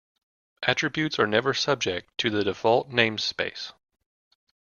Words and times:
Attributes 0.63 1.19
are 1.19 1.27
never 1.27 1.53
subject 1.53 2.17
to 2.17 2.31
the 2.31 2.43
default 2.43 2.89
namespace. 2.89 3.71